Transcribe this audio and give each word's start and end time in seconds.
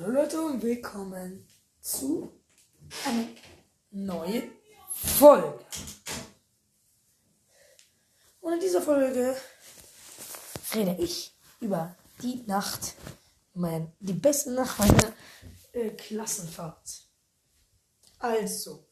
Hallo 0.00 0.12
Leute 0.12 0.40
und 0.40 0.62
willkommen 0.62 1.46
zu 1.82 2.32
einer 3.04 3.26
neuen 3.90 4.50
Folge. 4.94 5.58
Und 8.40 8.54
in 8.54 8.60
dieser 8.60 8.80
Folge 8.80 9.36
rede 10.74 10.96
ich 10.98 11.36
über 11.60 11.94
die 12.22 12.44
Nacht, 12.46 12.94
mein, 13.52 13.92
die 14.00 14.14
beste 14.14 14.52
Nacht 14.52 14.78
meiner 14.78 15.12
äh, 15.72 15.90
Klassenfahrt. 15.90 17.02
Also, 18.20 18.86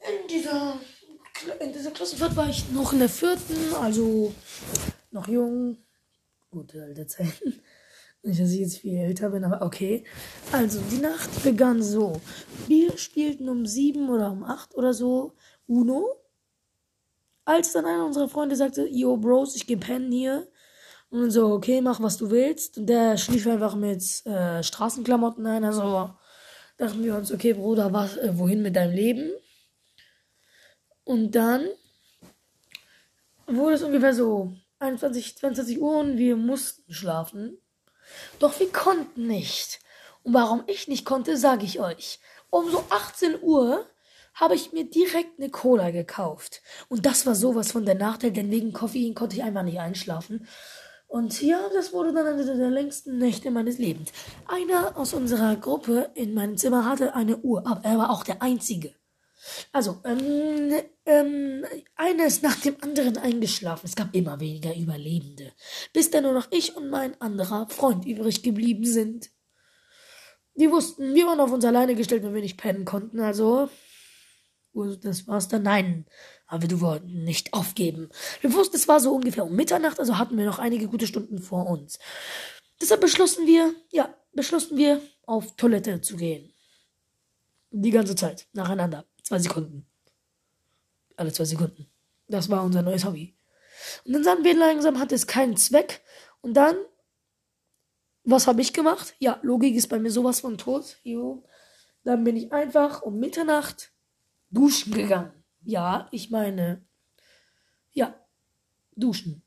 in 0.00 0.26
dieser, 0.26 0.80
in 1.60 1.72
dieser 1.72 1.92
Klassenfahrt 1.92 2.34
war 2.34 2.48
ich 2.48 2.68
noch 2.70 2.92
in 2.92 2.98
der 2.98 3.08
vierten, 3.08 3.74
also 3.76 4.34
noch 5.12 5.28
jung, 5.28 5.78
gute 6.50 6.82
alte 6.82 7.06
Zeiten. 7.06 7.59
Nicht, 8.22 8.40
dass 8.40 8.50
ich 8.50 8.60
jetzt 8.60 8.78
viel 8.78 8.98
älter 8.98 9.30
bin, 9.30 9.44
aber 9.44 9.64
okay. 9.64 10.04
Also, 10.52 10.80
die 10.90 10.98
Nacht 10.98 11.42
begann 11.42 11.82
so. 11.82 12.20
Wir 12.66 12.96
spielten 12.98 13.48
um 13.48 13.64
sieben 13.64 14.10
oder 14.10 14.30
um 14.30 14.44
acht 14.44 14.74
oder 14.74 14.92
so 14.92 15.32
Uno. 15.66 16.06
Als 17.46 17.72
dann 17.72 17.86
einer 17.86 18.04
unserer 18.04 18.28
Freunde 18.28 18.56
sagte, 18.56 18.86
yo, 18.86 19.16
Bros, 19.16 19.56
ich 19.56 19.66
geh 19.66 19.76
pennen 19.76 20.12
hier. 20.12 20.46
Und 21.08 21.30
so, 21.30 21.52
okay, 21.52 21.80
mach 21.80 22.00
was 22.00 22.18
du 22.18 22.30
willst. 22.30 22.78
Und 22.78 22.86
der 22.86 23.16
schlief 23.16 23.46
einfach 23.46 23.74
mit 23.74 24.24
äh, 24.26 24.62
Straßenklamotten 24.62 25.46
ein. 25.46 25.64
Also 25.64 26.10
dachten 26.76 27.02
wir 27.02 27.16
uns, 27.16 27.32
okay, 27.32 27.54
Bruder, 27.54 27.92
was, 27.92 28.16
äh, 28.18 28.36
wohin 28.38 28.62
mit 28.62 28.76
deinem 28.76 28.94
Leben? 28.94 29.30
Und 31.04 31.34
dann 31.34 31.66
wurde 33.46 33.74
es 33.74 33.82
ungefähr 33.82 34.14
so 34.14 34.54
21, 34.78 35.38
22 35.38 35.80
Uhr 35.80 35.98
und 35.98 36.18
wir 36.18 36.36
mussten 36.36 36.92
schlafen. 36.92 37.58
Doch 38.38 38.58
wir 38.60 38.70
konnten 38.72 39.26
nicht. 39.26 39.80
Und 40.22 40.34
warum 40.34 40.62
ich 40.66 40.88
nicht 40.88 41.04
konnte, 41.04 41.36
sage 41.36 41.64
ich 41.64 41.80
euch. 41.80 42.20
Um 42.50 42.70
so 42.70 42.84
18 42.90 43.42
Uhr 43.42 43.86
habe 44.34 44.54
ich 44.54 44.72
mir 44.72 44.84
direkt 44.84 45.38
eine 45.38 45.50
Cola 45.50 45.90
gekauft. 45.90 46.62
Und 46.88 47.06
das 47.06 47.26
war 47.26 47.34
sowas 47.34 47.72
von 47.72 47.84
der 47.84 47.94
Nachteil, 47.94 48.32
denn 48.32 48.50
wegen 48.50 48.72
Koffein 48.72 49.14
konnte 49.14 49.36
ich 49.36 49.42
einfach 49.42 49.62
nicht 49.62 49.80
einschlafen. 49.80 50.46
Und 51.06 51.42
ja, 51.42 51.58
das 51.74 51.92
wurde 51.92 52.12
dann 52.12 52.26
eine 52.26 52.44
der 52.44 52.70
längsten 52.70 53.18
Nächte 53.18 53.50
meines 53.50 53.78
Lebens. 53.78 54.12
Einer 54.46 54.96
aus 54.96 55.12
unserer 55.12 55.56
Gruppe 55.56 56.10
in 56.14 56.34
meinem 56.34 56.56
Zimmer 56.56 56.84
hatte 56.84 57.14
eine 57.14 57.38
Uhr, 57.38 57.66
aber 57.66 57.84
er 57.84 57.98
war 57.98 58.10
auch 58.10 58.22
der 58.22 58.42
Einzige. 58.42 58.94
Also, 59.72 60.00
ähm, 60.04 60.72
ähm, 61.06 61.64
einer 61.96 62.26
ist 62.26 62.42
nach 62.42 62.56
dem 62.56 62.76
anderen 62.82 63.16
eingeschlafen. 63.16 63.86
Es 63.86 63.96
gab 63.96 64.14
immer 64.14 64.40
weniger 64.40 64.76
Überlebende. 64.76 65.52
Bis 65.92 66.10
dann 66.10 66.24
nur 66.24 66.32
noch 66.32 66.48
ich 66.50 66.76
und 66.76 66.90
mein 66.90 67.20
anderer 67.20 67.68
Freund 67.68 68.04
übrig 68.04 68.42
geblieben 68.42 68.84
sind. 68.84 69.30
Die 70.54 70.70
wussten, 70.70 71.14
wir 71.14 71.26
waren 71.26 71.40
auf 71.40 71.52
uns 71.52 71.64
alleine 71.64 71.94
gestellt, 71.94 72.22
wenn 72.22 72.34
wir 72.34 72.42
nicht 72.42 72.58
pennen 72.58 72.84
konnten. 72.84 73.20
Also, 73.20 73.70
das 75.02 75.26
war's 75.26 75.48
dann. 75.48 75.62
Nein, 75.62 76.06
aber 76.46 76.68
wir 76.68 76.80
wollten 76.80 77.24
nicht 77.24 77.54
aufgeben. 77.54 78.10
Wir 78.40 78.52
wussten, 78.52 78.76
es 78.76 78.88
war 78.88 79.00
so 79.00 79.14
ungefähr 79.14 79.44
um 79.44 79.54
Mitternacht, 79.54 79.98
also 79.98 80.18
hatten 80.18 80.36
wir 80.36 80.44
noch 80.44 80.58
einige 80.58 80.88
gute 80.88 81.06
Stunden 81.06 81.38
vor 81.38 81.66
uns. 81.66 81.98
Deshalb 82.80 83.00
beschlossen 83.00 83.46
wir, 83.46 83.74
ja, 83.90 84.14
beschlossen 84.32 84.76
wir, 84.76 85.00
auf 85.26 85.56
Toilette 85.56 86.00
zu 86.00 86.16
gehen. 86.16 86.52
Die 87.70 87.90
ganze 87.90 88.16
Zeit, 88.16 88.48
nacheinander. 88.52 89.04
Zwei 89.30 89.38
Sekunden. 89.38 89.86
Alle 91.14 91.32
zwei 91.32 91.44
Sekunden. 91.44 91.86
Das 92.26 92.48
war 92.48 92.64
unser 92.64 92.82
neues 92.82 93.04
Hobby. 93.04 93.38
Und 94.04 94.12
dann 94.12 94.24
sahen 94.24 94.42
wir 94.42 94.56
langsam, 94.56 94.98
hat 94.98 95.12
es 95.12 95.28
keinen 95.28 95.56
Zweck. 95.56 96.02
Und 96.40 96.54
dann, 96.54 96.74
was 98.24 98.48
habe 98.48 98.60
ich 98.60 98.72
gemacht? 98.72 99.14
Ja, 99.20 99.38
Logik 99.42 99.76
ist 99.76 99.86
bei 99.86 100.00
mir 100.00 100.10
sowas 100.10 100.40
von 100.40 100.58
tot. 100.58 100.96
Jo. 101.04 101.44
Dann 102.02 102.24
bin 102.24 102.36
ich 102.36 102.52
einfach 102.52 103.02
um 103.02 103.20
Mitternacht 103.20 103.92
duschen 104.50 104.92
gegangen. 104.92 105.44
Ja, 105.62 106.08
ich 106.10 106.30
meine, 106.30 106.84
ja, 107.92 108.18
duschen. 108.96 109.44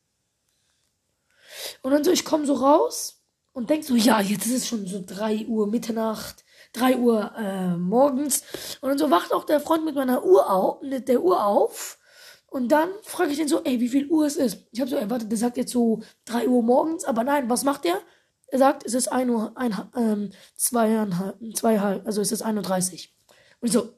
Und 1.82 1.92
dann 1.92 2.06
so, 2.06 2.12
ich 2.12 2.24
komme 2.24 2.46
so 2.46 2.54
raus 2.54 3.22
und 3.54 3.70
denk 3.70 3.84
so, 3.84 3.96
ja, 3.96 4.20
jetzt 4.20 4.46
ist 4.48 4.54
es 4.54 4.68
schon 4.68 4.86
so 4.88 5.04
3 5.06 5.46
Uhr 5.48 5.68
Mitternacht. 5.68 6.44
3 6.74 6.98
Uhr 6.98 7.32
äh, 7.38 7.78
morgens. 7.78 8.44
Und 8.82 8.90
dann 8.90 8.98
so 8.98 9.12
wacht 9.12 9.32
auch 9.32 9.44
der 9.44 9.60
Freund 9.60 9.86
mit 9.86 9.96
meiner 9.96 10.26
Uhr 10.26 10.50
auf, 10.50 10.82
mit 10.82 11.08
der 11.08 11.22
Uhr 11.22 11.46
auf. 11.46 12.00
Und 12.48 12.72
dann 12.72 12.90
frage 13.04 13.32
ich 13.32 13.38
den 13.38 13.48
so, 13.48 13.64
ey, 13.64 13.80
wie 13.80 13.90
viel 13.90 14.08
Uhr 14.08 14.26
es 14.26 14.36
ist. 14.36 14.66
Ich 14.72 14.80
habe 14.80 14.90
so 14.90 14.96
erwartet, 14.96 15.32
der 15.32 15.38
sagt 15.38 15.58
jetzt 15.58 15.72
so 15.72 16.02
3 16.26 16.48
Uhr 16.48 16.64
morgens, 16.64 17.06
aber 17.06 17.24
nein, 17.24 17.50
was 17.50 17.64
macht 17.64 17.84
der? 17.84 18.00
Er 18.48 18.60
sagt, 18.60 18.86
es 18.86 18.94
ist 18.94 19.08
1 19.12 19.30
Uhr, 19.30 19.52
ein, 19.56 19.76
ähm, 19.96 20.32
zweieinhalb, 20.56 21.38
zweieinhalb, 21.56 22.06
also 22.06 22.22
es 22.22 22.32
ist 22.32 22.42
31. 22.42 23.16
Und 23.60 23.68
ich 23.68 23.74
so, 23.74 23.94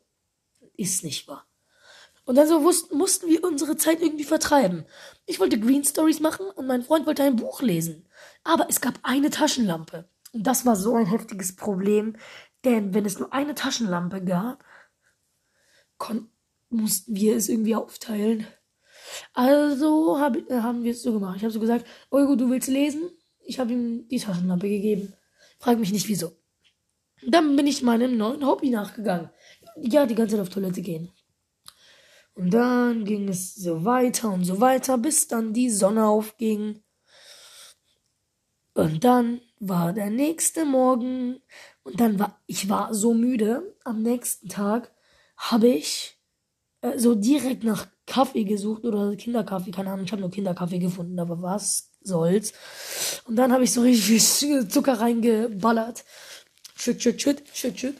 ist 0.77 1.03
nicht 1.03 1.27
wahr. 1.27 1.45
Und 2.25 2.35
dann 2.35 2.47
so 2.47 2.63
wussten, 2.63 2.97
mussten 2.97 3.27
wir 3.27 3.43
unsere 3.43 3.77
Zeit 3.77 4.01
irgendwie 4.01 4.23
vertreiben. 4.23 4.85
Ich 5.25 5.39
wollte 5.39 5.59
Green 5.59 5.83
Stories 5.83 6.19
machen 6.19 6.47
und 6.47 6.67
mein 6.67 6.83
Freund 6.83 7.05
wollte 7.05 7.23
ein 7.23 7.35
Buch 7.35 7.61
lesen. 7.61 8.04
Aber 8.45 8.67
es 8.69 8.79
gab 8.79 8.99
eine 9.03 9.29
Taschenlampe. 9.29 10.07
Und 10.31 10.47
das 10.47 10.65
war 10.65 10.77
so 10.77 10.95
ein 10.95 11.07
heftiges 11.07 11.55
Problem, 11.55 12.15
denn 12.63 12.93
wenn 12.93 13.05
es 13.05 13.19
nur 13.19 13.33
eine 13.33 13.55
Taschenlampe 13.55 14.23
gab, 14.23 14.63
mussten 16.69 17.15
wir 17.15 17.35
es 17.35 17.49
irgendwie 17.49 17.75
aufteilen. 17.75 18.47
Also 19.33 20.19
hab, 20.19 20.35
äh, 20.35 20.61
haben 20.61 20.83
wir 20.83 20.91
es 20.91 21.01
so 21.01 21.13
gemacht. 21.13 21.37
Ich 21.37 21.43
habe 21.43 21.53
so 21.53 21.59
gesagt, 21.59 21.85
Eugo, 22.11 22.35
du 22.35 22.49
willst 22.49 22.67
lesen? 22.67 23.09
Ich 23.45 23.59
habe 23.59 23.73
ihm 23.73 24.07
die 24.07 24.19
Taschenlampe 24.19 24.69
gegeben. 24.69 25.13
Frag 25.59 25.79
mich 25.79 25.91
nicht 25.91 26.07
wieso. 26.07 26.31
Dann 27.27 27.55
bin 27.55 27.67
ich 27.67 27.81
meinem 27.81 28.17
neuen 28.17 28.45
Hobby 28.45 28.69
nachgegangen. 28.69 29.29
Ja, 29.77 30.05
die 30.05 30.15
ganze 30.15 30.35
Zeit 30.35 30.41
auf 30.41 30.49
Toilette 30.49 30.81
gehen. 30.81 31.11
Und 32.33 32.53
dann 32.53 33.05
ging 33.05 33.29
es 33.29 33.55
so 33.55 33.85
weiter 33.85 34.31
und 34.31 34.43
so 34.43 34.59
weiter, 34.59 34.97
bis 34.97 35.27
dann 35.27 35.53
die 35.53 35.69
Sonne 35.69 36.05
aufging. 36.05 36.83
Und 38.75 39.05
dann 39.05 39.39
war 39.59 39.93
der 39.93 40.09
nächste 40.09 40.65
Morgen 40.65 41.39
und 41.83 41.99
dann 41.99 42.19
war 42.19 42.39
ich 42.45 42.69
war 42.69 42.93
so 42.93 43.13
müde. 43.13 43.73
Am 43.85 44.01
nächsten 44.01 44.49
Tag 44.49 44.91
habe 45.37 45.69
ich 45.69 46.17
äh, 46.81 46.99
so 46.99 47.15
direkt 47.15 47.63
nach 47.63 47.87
Kaffee 48.05 48.43
gesucht 48.43 48.83
oder 48.83 49.15
Kinderkaffee, 49.15 49.71
keine 49.71 49.91
Ahnung. 49.91 50.05
Ich 50.05 50.11
habe 50.11 50.21
nur 50.21 50.29
Kinderkaffee 50.29 50.79
gefunden, 50.79 51.17
aber 51.19 51.41
was 51.41 51.89
soll's. 52.01 52.51
Und 53.25 53.37
dann 53.37 53.53
habe 53.53 53.63
ich 53.63 53.71
so 53.71 53.81
richtig 53.81 54.23
viel 54.23 54.67
Zucker 54.67 54.99
reingeballert. 54.99 56.03
Schütt, 56.75 57.01
schütt, 57.01 57.21
schütt, 57.21 57.43
schütt, 57.53 57.79
schütt. 57.79 57.95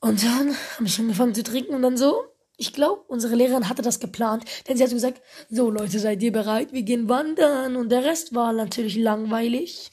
Und 0.00 0.24
dann 0.24 0.56
habe 0.76 0.86
ich 0.86 0.98
angefangen 0.98 1.34
zu 1.34 1.42
trinken 1.42 1.74
und 1.74 1.82
dann 1.82 1.98
so. 1.98 2.24
Ich 2.56 2.72
glaube, 2.72 3.02
unsere 3.08 3.34
Lehrerin 3.34 3.68
hatte 3.68 3.82
das 3.82 3.98
geplant, 3.98 4.44
denn 4.68 4.76
sie 4.76 4.84
hat 4.84 4.90
gesagt, 4.90 5.22
so 5.50 5.70
Leute, 5.70 5.98
seid 5.98 6.22
ihr 6.22 6.32
bereit? 6.32 6.72
Wir 6.72 6.82
gehen 6.82 7.08
wandern. 7.08 7.76
Und 7.76 7.90
der 7.90 8.04
Rest 8.04 8.34
war 8.34 8.52
natürlich 8.52 8.96
langweilig. 8.96 9.90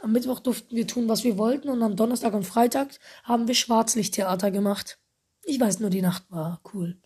Am 0.00 0.12
Mittwoch 0.12 0.40
durften 0.40 0.74
wir 0.76 0.86
tun, 0.86 1.08
was 1.08 1.24
wir 1.24 1.38
wollten. 1.38 1.68
Und 1.68 1.82
am 1.82 1.96
Donnerstag 1.96 2.34
und 2.34 2.44
Freitag 2.44 2.88
haben 3.22 3.46
wir 3.48 3.54
Schwarzlichttheater 3.54 4.50
gemacht. 4.50 4.98
Ich 5.44 5.58
weiß 5.58 5.80
nur, 5.80 5.90
die 5.90 6.02
Nacht 6.02 6.24
war 6.30 6.60
cool. 6.74 6.98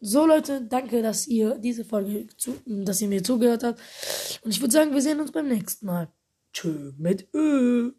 So 0.00 0.26
Leute, 0.26 0.60
danke, 0.60 1.00
dass 1.00 1.28
ihr 1.28 1.56
diese 1.58 1.84
Folge, 1.84 2.26
zu, 2.36 2.60
dass 2.66 3.00
ihr 3.00 3.08
mir 3.08 3.22
zugehört 3.22 3.62
habt. 3.62 3.80
Und 4.42 4.50
ich 4.50 4.60
würde 4.60 4.72
sagen, 4.72 4.92
wir 4.92 5.00
sehen 5.00 5.20
uns 5.20 5.30
beim 5.30 5.46
nächsten 5.46 5.86
Mal. 5.86 6.08
Tschö 6.52 6.92
mit 6.98 7.32
Ö. 7.32 7.92